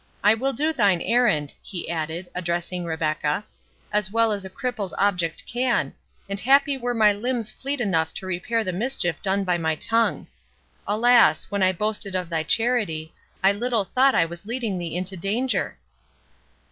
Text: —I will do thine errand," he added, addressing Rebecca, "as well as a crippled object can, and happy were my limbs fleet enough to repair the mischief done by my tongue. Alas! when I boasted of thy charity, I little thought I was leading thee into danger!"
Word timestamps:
—I 0.23 0.33
will 0.33 0.51
do 0.51 0.73
thine 0.73 0.99
errand," 0.99 1.53
he 1.61 1.87
added, 1.87 2.27
addressing 2.33 2.85
Rebecca, 2.85 3.45
"as 3.93 4.09
well 4.11 4.31
as 4.31 4.43
a 4.43 4.49
crippled 4.49 4.95
object 4.97 5.43
can, 5.45 5.93
and 6.27 6.39
happy 6.39 6.75
were 6.75 6.95
my 6.95 7.13
limbs 7.13 7.51
fleet 7.51 7.79
enough 7.79 8.11
to 8.15 8.25
repair 8.25 8.63
the 8.63 8.73
mischief 8.73 9.21
done 9.21 9.43
by 9.43 9.59
my 9.59 9.75
tongue. 9.75 10.25
Alas! 10.87 11.51
when 11.51 11.61
I 11.61 11.71
boasted 11.71 12.15
of 12.15 12.29
thy 12.29 12.41
charity, 12.41 13.13
I 13.43 13.51
little 13.51 13.85
thought 13.85 14.15
I 14.15 14.25
was 14.25 14.43
leading 14.47 14.79
thee 14.79 14.95
into 14.95 15.15
danger!" 15.15 15.77